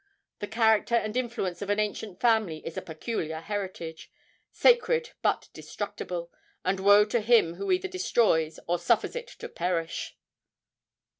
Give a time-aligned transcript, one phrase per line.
[0.39, 4.11] The character and influence of an ancient family is a peculiar heritage
[4.51, 6.31] sacred but destructible;
[6.65, 10.17] and woe to him who either destroys or suffers it to perish!'